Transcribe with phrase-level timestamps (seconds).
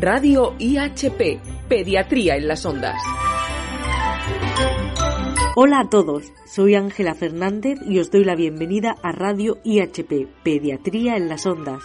[0.00, 2.94] Radio IHP, Pediatría en las Ondas.
[5.56, 11.16] Hola a todos, soy Ángela Fernández y os doy la bienvenida a Radio IHP, Pediatría
[11.16, 11.82] en las Ondas,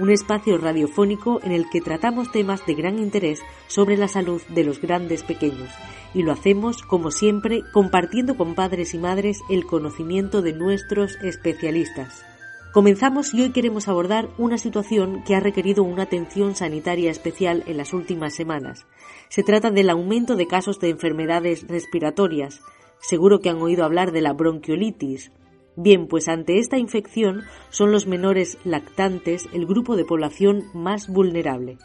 [0.00, 4.64] un espacio radiofónico en el que tratamos temas de gran interés sobre la salud de
[4.64, 5.70] los grandes pequeños
[6.14, 12.24] y lo hacemos, como siempre, compartiendo con padres y madres el conocimiento de nuestros especialistas.
[12.72, 17.76] Comenzamos y hoy queremos abordar una situación que ha requerido una atención sanitaria especial en
[17.76, 18.86] las últimas semanas.
[19.28, 22.62] Se trata del aumento de casos de enfermedades respiratorias.
[22.98, 25.32] Seguro que han oído hablar de la bronquiolitis.
[25.76, 31.76] Bien, pues ante esta infección son los menores lactantes el grupo de población más vulnerable.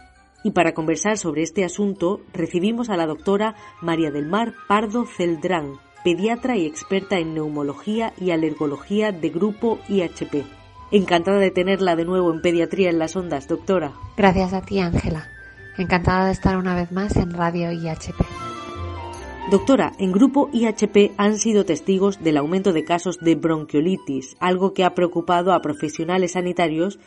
[0.46, 5.82] Y para conversar sobre este asunto recibimos a la doctora María del Mar Pardo Celdrán,
[6.06, 10.57] pediatra y experta en neumología y alergología de Grupo IHP.
[10.90, 13.92] Encantada de tenerla de nuevo en Pediatría en las Ondas, doctora.
[14.16, 15.28] Gracias a ti, Ángela.
[15.78, 18.16] Encantada de estar una vez más en Radio IHP.
[19.52, 24.86] Doctora, en Grupo IHP han sido testigos del aumento de casos de bronquiolitis, algo que
[24.86, 27.00] ha preocupado a profesionales sanitarios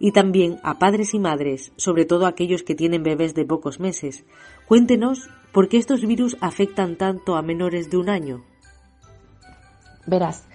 [0.00, 4.24] y también a padres y madres, sobre todo aquellos que tienen bebés de pocos meses.
[4.66, 8.44] Cuéntenos por qué estos virus afectan tanto a menores de un año.
[10.06, 10.46] Verás,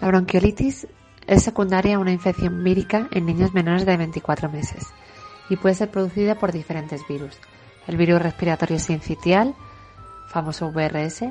[0.00, 0.86] la bronquiolitis
[1.26, 4.86] es secundaria a una infección vírica en niños menores de 24 meses
[5.48, 7.36] y puede ser producida por diferentes virus.
[7.86, 9.54] El virus respiratorio sincitial,
[10.28, 11.24] famoso VRS,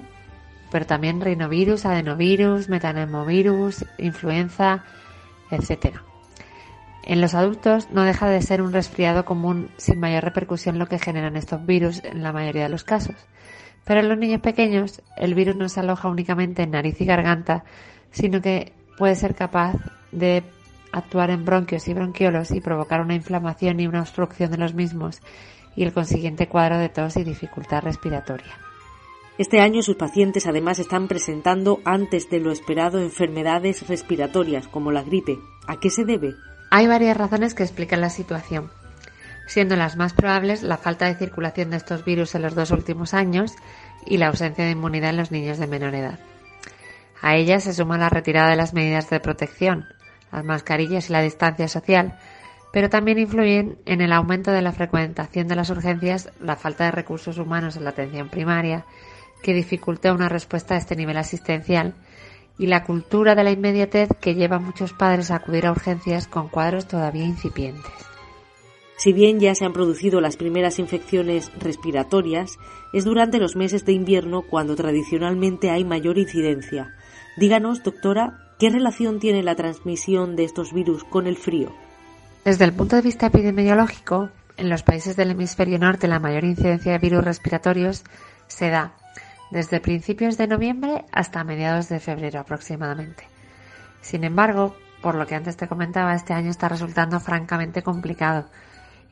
[0.72, 4.84] pero también rinovirus, adenovirus, metanemovirus, influenza,
[5.50, 5.98] etc.
[7.04, 11.00] En los adultos no deja de ser un resfriado común sin mayor repercusión lo que
[11.00, 13.16] generan estos virus en la mayoría de los casos.
[13.86, 17.64] Pero en los niños pequeños el virus no se aloja únicamente en nariz y garganta,
[18.12, 19.78] sino que puede ser capaz
[20.12, 20.44] de
[20.92, 25.24] actuar en bronquios y bronquiolos y provocar una inflamación y una obstrucción de los mismos
[25.76, 28.60] y el consiguiente cuadro de tos y dificultad respiratoria.
[29.40, 35.02] Este año sus pacientes además están presentando antes de lo esperado enfermedades respiratorias como la
[35.02, 35.40] gripe.
[35.66, 36.36] ¿A qué se debe?
[36.70, 38.70] Hay varias razones que explican la situación,
[39.48, 43.16] siendo las más probables la falta de circulación de estos virus en los dos últimos
[43.16, 43.56] años
[44.06, 46.20] y la ausencia de inmunidad en los niños de menor edad.
[47.22, 49.86] A ellas se suma la retirada de las medidas de protección,
[50.32, 52.18] las mascarillas y la distancia social,
[52.74, 56.92] pero también influyen en el aumento de la frecuentación de las urgencias, la falta de
[56.92, 58.86] recursos humanos en la atención primaria,
[59.44, 61.94] que dificulta una respuesta a este nivel asistencial,
[62.58, 66.28] y la cultura de la inmediatez que lleva a muchos padres a acudir a urgencias
[66.28, 67.92] con cuadros todavía incipientes.
[68.98, 72.60] Si bien ya se han producido las primeras infecciones respiratorias,
[72.94, 76.96] es durante los meses de invierno cuando tradicionalmente hay mayor incidencia,
[77.38, 81.72] Díganos, doctora, ¿qué relación tiene la transmisión de estos virus con el frío?
[82.44, 86.92] Desde el punto de vista epidemiológico, en los países del hemisferio norte la mayor incidencia
[86.92, 88.04] de virus respiratorios
[88.48, 88.94] se da
[89.50, 93.28] desde principios de noviembre hasta mediados de febrero aproximadamente.
[94.02, 98.46] Sin embargo, por lo que antes te comentaba, este año está resultando francamente complicado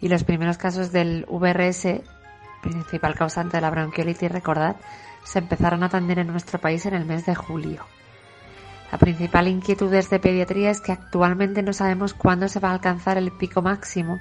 [0.02, 2.02] y los primeros casos del VRS,
[2.62, 4.76] principal causante de la bronquiolitis, recordad,
[5.24, 7.86] se empezaron a atender en nuestro país en el mes de julio.
[8.92, 13.18] La principal inquietud desde pediatría es que actualmente no sabemos cuándo se va a alcanzar
[13.18, 14.20] el pico máximo,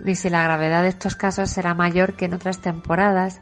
[0.00, 3.40] ni si la gravedad de estos casos será mayor que en otras temporadas,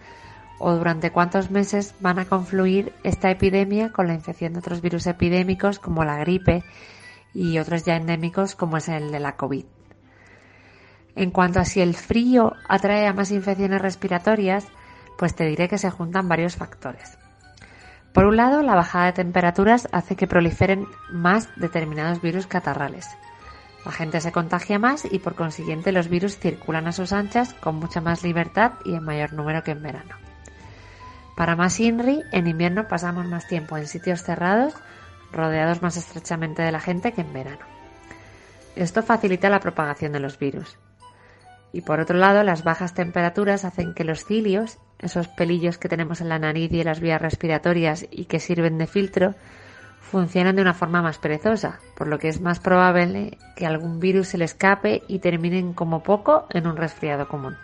[0.58, 5.06] o durante cuántos meses van a confluir esta epidemia con la infección de otros virus
[5.06, 6.64] epidémicos como la gripe
[7.32, 9.64] y otros ya endémicos como es el de la COVID.
[11.14, 14.66] En cuanto a si el frío atrae a más infecciones respiratorias,
[15.16, 17.18] pues te diré que se juntan varios factores.
[18.12, 23.08] Por un lado, la bajada de temperaturas hace que proliferen más determinados virus catarrales.
[23.84, 27.76] La gente se contagia más y por consiguiente los virus circulan a sus anchas con
[27.76, 30.16] mucha más libertad y en mayor número que en verano.
[31.36, 34.74] Para más INRI, en invierno pasamos más tiempo en sitios cerrados,
[35.30, 37.64] rodeados más estrechamente de la gente que en verano.
[38.74, 40.78] Esto facilita la propagación de los virus.
[41.72, 46.20] Y por otro lado, las bajas temperaturas hacen que los cilios, esos pelillos que tenemos
[46.20, 49.34] en la nariz y en las vías respiratorias y que sirven de filtro,
[50.00, 54.28] funcionen de una forma más perezosa, por lo que es más probable que algún virus
[54.28, 57.56] se le escape y terminen como poco en un resfriado común.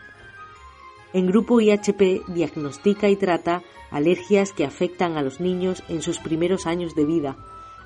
[1.12, 6.66] En Grupo IHP diagnostica y trata alergias que afectan a los niños en sus primeros
[6.66, 7.36] años de vida.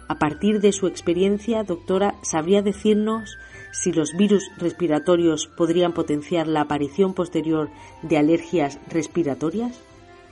[0.08, 3.38] A partir de su experiencia, doctora, ¿sabría decirnos
[3.72, 7.68] si los virus respiratorios podrían potenciar la aparición posterior
[8.00, 9.78] de alergias respiratorias?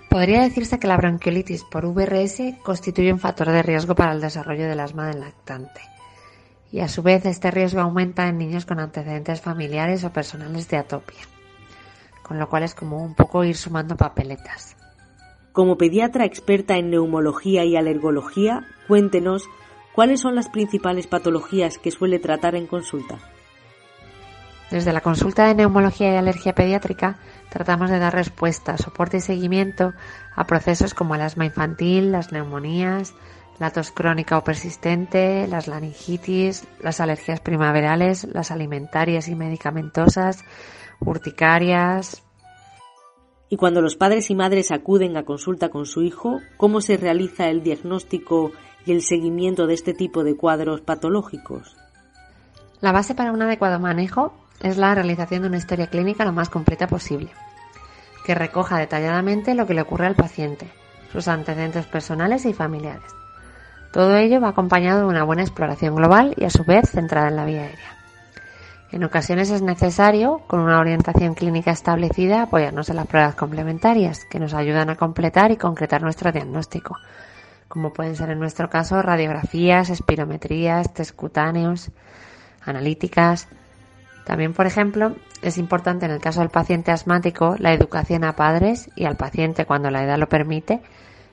[0.09, 4.67] Podría decirse que la bronquiolitis por VRS constituye un factor de riesgo para el desarrollo
[4.67, 5.83] del asma del lactante.
[6.73, 10.79] Y a su vez este riesgo aumenta en niños con antecedentes familiares o personales de
[10.79, 11.21] atopia.
[12.23, 14.75] Con lo cual es como un poco ir sumando papeletas.
[15.53, 19.45] Como pediatra experta en neumología y alergología, cuéntenos
[19.97, 23.19] cuáles son las principales patologías que suele tratar en consulta.
[24.71, 29.95] Desde la consulta de neumología y alergia pediátrica tratamos de dar respuesta, soporte y seguimiento
[30.35, 33.15] a procesos como el asma infantil, las neumonías,
[33.59, 40.45] la tos crónica o persistente, las laringitis, las alergias primaverales, las alimentarias y medicamentosas,
[41.01, 42.23] urticarias.
[43.49, 47.49] Y cuando los padres y madres acuden a consulta con su hijo, ¿cómo se realiza
[47.49, 48.53] el diagnóstico
[48.87, 51.77] y el seguimiento de este tipo de cuadros patológicos?
[52.81, 56.49] La base para un adecuado manejo es la realización de una historia clínica lo más
[56.49, 57.31] completa posible,
[58.25, 60.71] que recoja detalladamente lo que le ocurre al paciente,
[61.13, 63.13] sus antecedentes personales y familiares.
[63.93, 67.37] Todo ello va acompañado de una buena exploración global y a su vez centrada en
[67.37, 67.97] la vía aérea.
[68.93, 74.39] En ocasiones es necesario, con una orientación clínica establecida, apoyarnos en las pruebas complementarias que
[74.39, 76.97] nos ayudan a completar y concretar nuestro diagnóstico,
[77.69, 81.91] como pueden ser en nuestro caso radiografías, espirometrías, test cutáneos,
[82.65, 83.49] analíticas,
[84.27, 88.91] también, por ejemplo, es importante en el caso del paciente asmático la educación a padres
[88.97, 90.83] y al paciente cuando la edad lo permite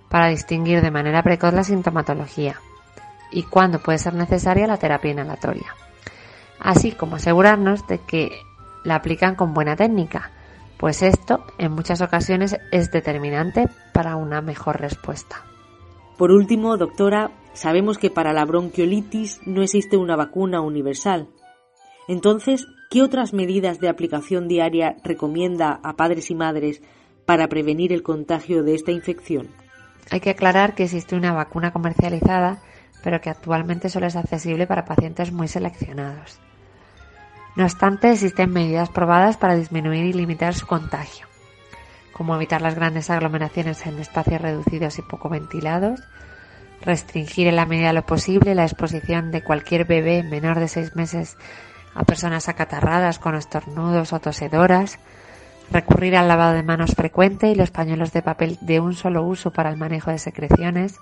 [0.10, 2.62] para distinguir de manera precoz la sintomatología
[3.32, 5.74] y cuándo puede ser necesaria la terapia inhalatoria,
[6.60, 8.30] así como asegurarnos de que
[8.84, 10.30] la aplican con buena técnica,
[10.78, 15.42] pues esto en muchas ocasiones es determinante para una mejor respuesta.
[16.18, 21.28] Por último, doctora, sabemos que para la bronquiolitis no existe una vacuna universal.
[22.08, 26.80] Entonces, ¿Qué otras medidas de aplicación diaria recomienda a padres y madres
[27.26, 29.48] para prevenir el contagio de esta infección?
[30.12, 32.62] Hay que aclarar que existe una vacuna comercializada,
[33.04, 36.40] pero que actualmente solo es accesible para pacientes muy seleccionados.
[37.56, 41.26] No obstante, existen medidas probadas para disminuir y limitar su contagio,
[42.14, 46.00] como evitar las grandes aglomeraciones en espacios reducidos y poco ventilados,
[46.82, 50.96] restringir en la medida de lo posible la exposición de cualquier bebé menor de seis
[50.96, 51.38] meses
[51.96, 55.00] a personas acatarradas con estornudos o tosedoras,
[55.72, 59.52] recurrir al lavado de manos frecuente y los pañuelos de papel de un solo uso
[59.52, 61.00] para el manejo de secreciones,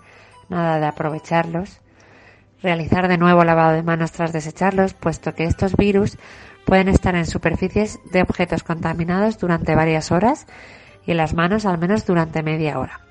[0.50, 1.82] nada de aprovecharlos,
[2.62, 6.18] realizar de nuevo lavado de manos tras desecharlos, puesto que estos virus
[6.66, 10.46] pueden estar en superficies de objetos contaminados durante varias horas
[11.06, 13.02] y las manos al menos durante media hora.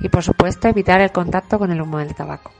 [0.00, 2.52] Y por supuesto evitar el contacto con el humo del tabaco.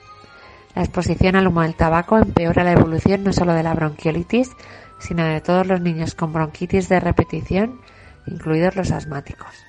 [0.75, 4.50] La exposición al humo del tabaco empeora la evolución no solo de la bronquiolitis,
[4.99, 7.81] sino de todos los niños con bronquitis de repetición,
[8.26, 9.67] incluidos los asmáticos.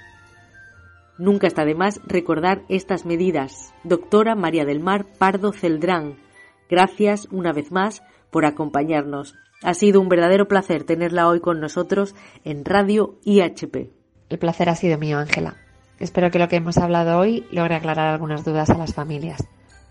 [1.18, 3.74] Nunca está de más recordar estas medidas.
[3.84, 6.18] Doctora María del Mar Pardo Celdrán,
[6.70, 9.36] gracias una vez más por acompañarnos.
[9.64, 13.97] Ha sido un verdadero placer tenerla hoy con nosotros en Radio IHP.
[14.30, 15.56] El placer ha sido mío, Ángela.
[16.00, 19.48] Espero que lo que hemos hablado hoy logre aclarar algunas dudas a las familias.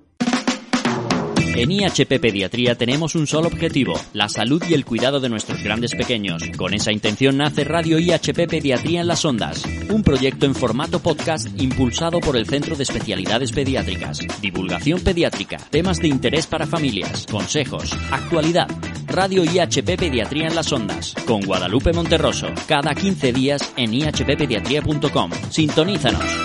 [1.53, 5.93] En IHP Pediatría tenemos un solo objetivo, la salud y el cuidado de nuestros grandes
[5.93, 6.43] pequeños.
[6.57, 11.49] Con esa intención nace Radio IHP Pediatría en las Ondas, un proyecto en formato podcast
[11.61, 17.91] impulsado por el Centro de Especialidades Pediátricas, divulgación pediátrica, temas de interés para familias, consejos,
[18.11, 18.69] actualidad.
[19.11, 25.31] Radio IHP Pediatría en las Ondas, con Guadalupe Monterroso, cada 15 días en ihppediatría.com.
[25.49, 26.41] Sintonízanos.